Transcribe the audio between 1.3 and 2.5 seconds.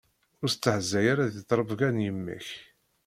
di ttrebga n yemma-k.